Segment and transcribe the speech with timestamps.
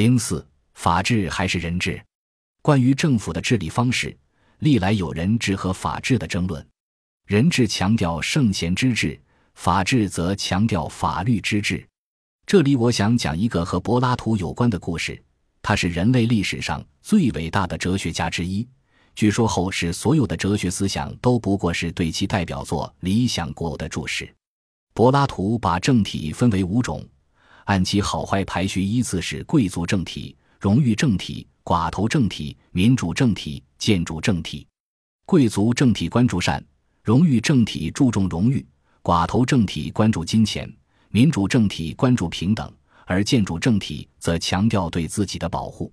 [0.00, 0.42] 零四，
[0.72, 2.02] 法治还是人治？
[2.62, 4.16] 关于政府的治理方式，
[4.60, 6.66] 历来有人治和法治的争论。
[7.26, 9.20] 人治强调圣贤之治，
[9.56, 11.86] 法治则强调法律之治。
[12.46, 15.22] 这里我想讲一个和柏拉图有关的故事。
[15.60, 18.66] 他是人类历史上最伟大的哲学家之一。
[19.14, 24.34] 据说后世所有的哲学思想都不过是对其代表作《理想国》的注释。
[24.94, 27.06] 柏拉图把政体分为五种。
[27.64, 34.66] 按其好坏排序依次是：贵族政体、荣誉政体、寡头政体、民主政体、建筑政体。
[35.26, 36.64] 贵族政体关注善，
[37.04, 38.66] 荣誉政体注重荣誉，
[39.02, 40.72] 寡头政体关注金钱，
[41.10, 42.72] 民主政体关注平等，
[43.06, 45.92] 而建筑政体则强调对自己的保护。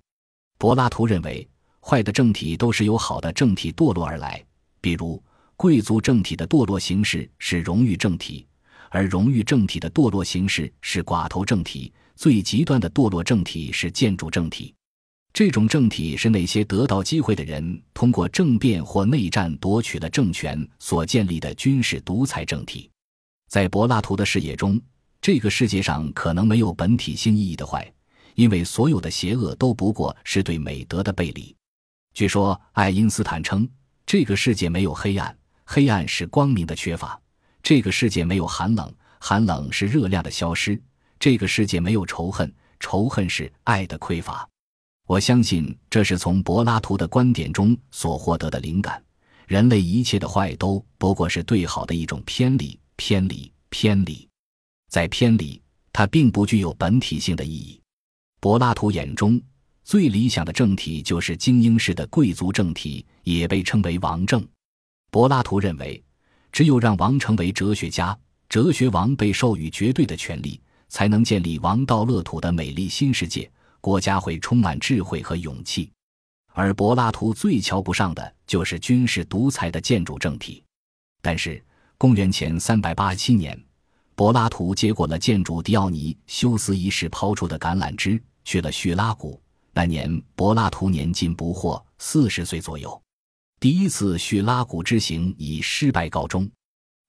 [0.58, 1.48] 柏拉图认为，
[1.80, 4.44] 坏的政体都是由好的政体堕落而来。
[4.80, 5.22] 比如，
[5.56, 8.46] 贵族政体的堕落形式是荣誉政体。
[8.90, 14.74] 而荣誉政体的堕落形式是寡头政体，最极端的堕落政体是建筑政体。
[15.32, 22.90] 这种政体是那些得到机会的人通过政变或内战夺取了政权所建立的军事独裁政体。
[23.48, 24.80] 在柏拉图的视野中，
[25.20, 27.92] 这个世界上可能没有本体性意义的坏，
[28.34, 31.54] 因为所有的邪恶都不过是对美德的背离。
[32.14, 33.68] 据说爱因斯坦称，
[34.04, 37.20] 这个世界没有黑暗，黑暗是光明的缺乏。
[37.68, 40.80] 这个世界没有寒冷，寒冷是热量的消失。
[41.20, 44.48] 这个世界没有仇恨，仇恨是爱的匮乏。
[45.06, 49.04] 我相信这是从柏拉图的观点中所获得的灵感。
[49.46, 54.26] 人类一切的坏都不过是对好的一种偏离，偏离，偏离。
[54.88, 55.60] 在偏离，
[55.92, 57.78] 它并不具有本体性的意义。
[58.40, 59.38] 柏拉图眼中
[59.84, 64.42] 最理想的政体就是精英式的贵族政体，也被称为王政。
[65.10, 66.02] 柏拉图认为。
[66.58, 73.48] 只有让王成为哲学家，哲学王被授予绝对的权利，才能建立王道乐土的美丽新世界，
[73.80, 75.88] 国家会充满智慧和勇气。
[76.54, 80.64] 而柏拉图最瞧不上的就是军事独裁的建筑政体。
[81.22, 81.64] 但是，
[81.96, 83.56] 公元前三百八十七年，
[84.16, 89.40] 柏拉图接过了建筑狄奥尼修斯一世抛出的橄榄枝，去了叙拉古。
[89.72, 93.00] 那年，柏拉图年近不惑，四十岁左右。
[93.60, 96.48] 第一次叙拉古之行以失败告终，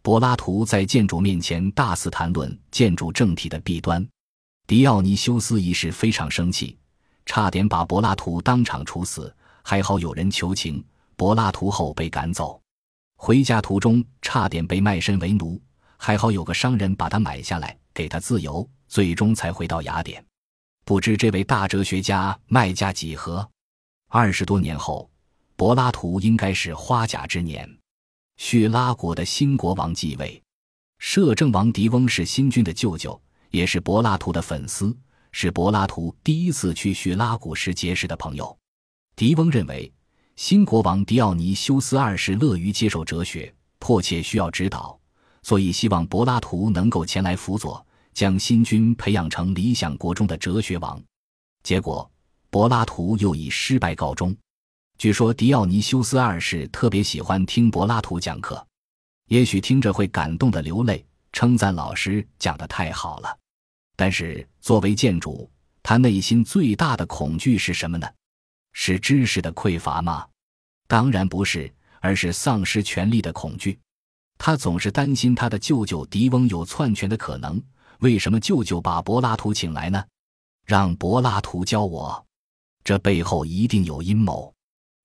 [0.02, 4.04] 柏拉图在建筑面前大肆谈论建筑政体的弊端，
[4.66, 6.76] 狄奥尼修斯一世非常生气，
[7.24, 9.32] 差点把柏拉图当场处死。
[9.62, 10.84] 还好有人求情，
[11.16, 12.60] 柏拉图后被赶走，
[13.18, 15.62] 回家途中差点被卖身为奴，
[15.98, 20.26] 还好有个商人把他买下来，给他自由，最终才回到雅典。
[20.84, 23.48] 不知这位大哲学家卖价几何？
[24.08, 25.08] 二十多年后。
[25.60, 27.70] 柏拉图应该是花甲之年，
[28.38, 30.42] 叙拉古的新国王继位，
[31.00, 34.98] 摄政王狄翁是新君的舅舅，也是柏拉图的粉丝，
[35.34, 38.58] 是柏拉图第一次去叙拉古时结识的朋友。
[39.18, 39.92] 狄翁认为
[40.38, 44.98] 新国王狄奥尼修斯二世乐于接受哲学，迫切需要指导，
[45.44, 51.04] 所以希望柏拉图能够前来辅佐，将新君培养成理想国中的哲学王。
[51.64, 52.10] 结果，
[52.50, 54.34] 柏拉图又以失败告终。
[55.00, 58.68] 据说狄奥尼修斯二世特别喜欢听柏拉图讲课，
[59.30, 63.38] 也许听着会感动的流泪，称赞老师讲的太好了。
[63.96, 65.50] 但是作为建筑，
[65.82, 68.06] 他内心最大的恐惧是什么呢？
[68.74, 70.28] 是知识的匮乏吗？
[70.86, 73.80] 当然不是，而是丧失权力的恐惧。
[74.38, 77.62] 他总是担心他的舅舅狄翁有篡权的可能。
[78.00, 80.04] 为什么舅舅把柏拉图请来呢？
[80.66, 82.26] 让柏拉图教我，
[82.84, 84.54] 这背后一定有阴谋。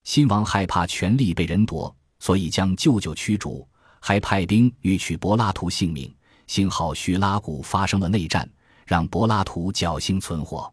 [0.04, 3.66] 新王害怕权力被人夺，所以将舅舅驱逐，
[4.00, 6.14] 还派兵欲取柏拉图性命。
[6.46, 8.48] 幸好叙拉古发生了内战，
[8.86, 10.72] 让柏拉图侥幸存活。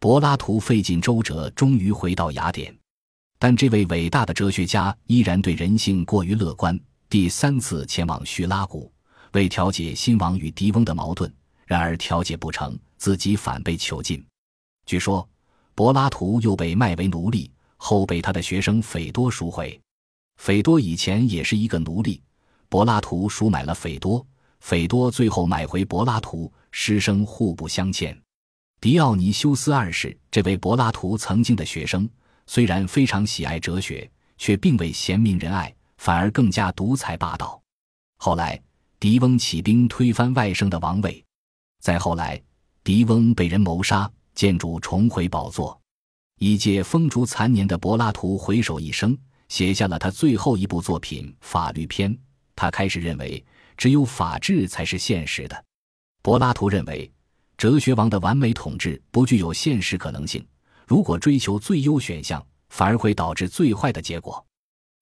[0.00, 2.74] 柏拉图费尽周折，终于回到雅典。
[3.38, 6.78] 但这位伟大的哲学家依然对人性过于乐观。
[7.10, 8.90] 第三次前往叙拉古，
[9.32, 11.30] 为调解新王与狄翁的矛盾，
[11.66, 14.24] 然而调解不成，自己反被囚禁。
[14.86, 15.28] 据说，
[15.74, 17.50] 柏拉图又被卖为奴隶。
[17.84, 19.78] 后被他的学生斐多赎回，
[20.36, 22.22] 斐多以前也是一个奴隶，
[22.68, 24.24] 柏拉图赎买了斐多，
[24.60, 28.16] 斐多最后买回柏拉图，师生互不相欠。
[28.80, 32.08] 狄奥尼修斯二世这位柏拉图曾经的学生，
[32.46, 34.08] 虽然非常喜爱哲学，
[34.38, 37.60] 却并未贤明仁爱，反而更加独裁霸道。
[38.18, 38.62] 后来，
[39.00, 41.22] 狄翁起兵推翻外甥的王位，
[41.80, 42.40] 再后来，
[42.84, 45.81] 狄翁被人谋杀，建筑重回宝座。
[46.44, 49.16] 已届风烛残年的柏拉图回首一生，
[49.48, 52.12] 写下了他最后一部作品《法律篇》。
[52.56, 53.44] 他开始认为，
[53.76, 55.64] 只有法治才是现实的。
[56.20, 57.08] 柏拉图认为，
[57.56, 60.44] 哲学王的完美统治不具有现实可能性，
[60.84, 64.44] 如果追求最优选项，反而会导致最坏的结果。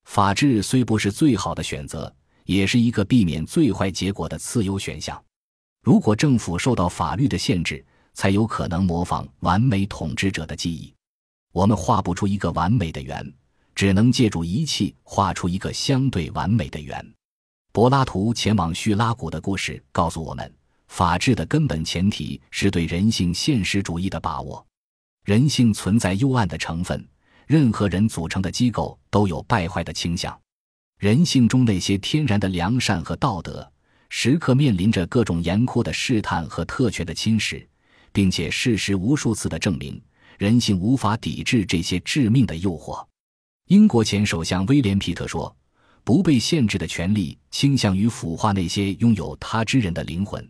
[0.05, 2.15] 法治虽不是最好的选择，
[2.45, 5.19] 也是一个避免最坏结果的次优选项。
[5.83, 7.83] 如果政府受到法律的限制，
[8.13, 10.93] 才有可能模仿完美统治者的记忆。
[11.53, 13.33] 我们画不出一个完美的圆，
[13.75, 17.05] 只能借助仪器画出一个相对完美的圆。
[17.73, 20.53] 柏拉图前往叙拉古的故事告诉我们，
[20.89, 24.65] 法治的根本前提是对人性现实主义的把握。
[25.25, 27.07] 人性存在幽暗的成分。
[27.47, 30.41] 任何人组成的机构都有败坏的倾向，
[31.01, 33.69] 人性中那些天然的良善和道德，
[34.09, 37.67] 时刻面临着各种严酷的试探和特权的侵蚀，
[38.13, 40.01] 并且事实无数次的证明，
[40.41, 43.07] 人性无法抵制这些致命的诱惑。
[43.67, 45.55] 英国前首相威廉·皮特说
[46.03, 50.43] ：“不被限制的权利倾向于腐化那些拥有他之人的灵魂。”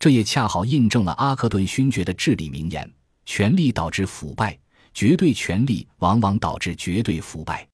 [0.00, 2.90] 这也恰好印证了阿克顿勋爵的至理名言
[3.26, 4.58] ：“权力导致腐败。”
[4.94, 7.68] 绝对权力往往导致绝对腐败，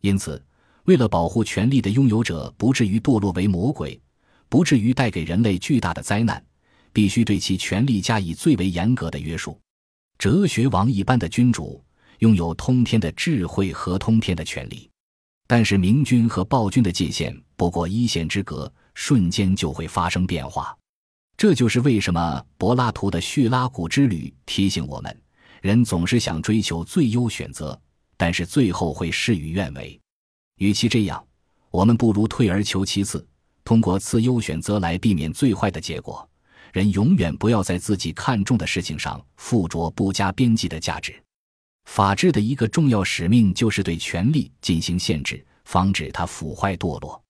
[0.00, 0.42] 因此，
[0.84, 4.00] 为了保护权力的拥有者不至于堕落为魔鬼，
[4.48, 6.42] 不至于带给人类巨大的灾难，
[6.90, 9.58] 必须对其权力加以最为严格的约束。
[10.22, 11.84] 哲学王一般的君主
[12.20, 14.88] 拥有通天的智慧和通天的权力，
[15.48, 20.78] 但是明君和暴君的界限不过一线之隔，瞬间就会发生变化。
[21.36, 25.22] 这就是为什么柏拉图的叙拉古之旅提醒我们。
[25.60, 27.76] 人总是想追求最优选择，
[28.16, 30.00] 但是最后会事与愿违。
[30.58, 31.20] 与其这样，
[31.72, 33.26] 我们不如退而求其次，
[33.64, 36.30] 通过次优选择来避免最坏的结果。
[36.72, 41.14] 人永远不要在自己看重的事情上附着不加边际的价值。
[41.84, 47.22] 法治的一个重要使命就是对权力进行限制，防止它腐坏堕落。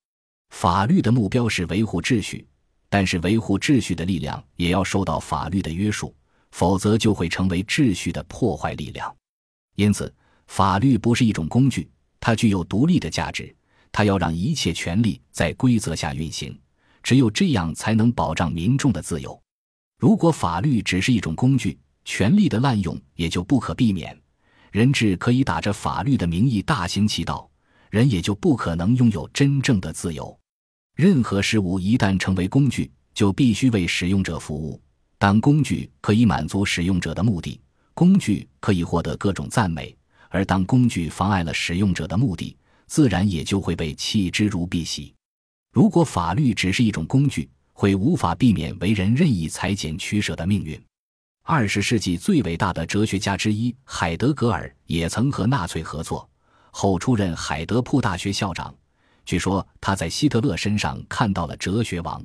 [0.50, 2.46] 法律的目标是维护秩序，
[2.88, 6.14] 但是维护秩序的力量也要受到法律的约束。
[6.54, 9.10] 否则就会成为秩序的破坏力量。
[9.74, 10.14] 因此，
[10.48, 11.90] 法律不是一种工具，
[12.20, 13.56] 它具有独立的价值。
[13.90, 16.54] 它要让一切权利在规则下运行，
[17.02, 19.40] 只有这样才能保障民众的自由。
[19.98, 24.18] 如果法律只是一种工具，权力的滥用也就不可避免。
[24.70, 27.48] 人质可以打着法律的名义大行其道，
[27.90, 30.36] 人也就不可能拥有真正的自由。
[30.96, 34.80] 任何事物一旦成为工具，就必须为使用者服务。
[35.18, 37.60] 当工具可以满足使用者的目的，
[37.94, 39.94] 工具可以获得各种赞美；
[40.30, 42.56] 而当工具妨碍了使用者的目的，
[42.86, 45.12] 自然也就会被弃之如敝屣。
[45.72, 50.78] 如果法律只是一种工具，会无法避免为人任意裁剪取舍的命运。
[51.44, 56.28] 二十世纪最伟大的哲学家之一海德格尔也曾和纳粹合作，
[56.70, 58.72] 后出任海德堡大学校长。
[59.24, 62.22] 据说他在希特勒身上看到了哲学王。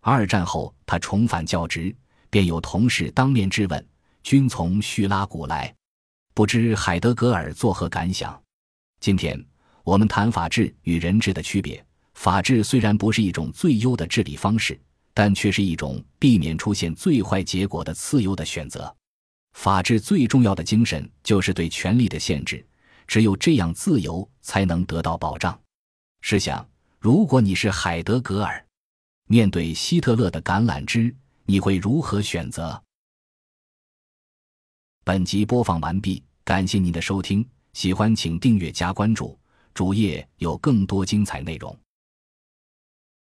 [0.00, 1.94] 二战后，他重返教职。
[2.28, 3.88] 便有同事当面质问
[4.22, 5.74] ：“君从叙拉古来，
[6.34, 8.38] 不知海德格尔作何感想？”
[9.00, 9.42] 今天
[9.84, 11.82] 我们谈法治与人治的区别。
[12.16, 14.78] 法治虽然不是一种最优的治理方式，
[15.14, 18.92] 但却是一种避免出现最坏结果的次优的选择。
[19.52, 22.66] 法治最重要的精神就是对权力的限制，
[23.06, 25.58] 只有这样，自由才能得到保障。
[26.22, 26.66] 试想，
[26.98, 28.66] 如果你是海德格尔，
[29.28, 31.14] 面对希特勒的橄榄枝。
[31.44, 32.82] 你会如何选择？
[35.04, 39.38] 本集播放完毕，感谢您的收听，喜欢请订阅加关注，
[39.72, 41.78] 主页有更多精彩内容。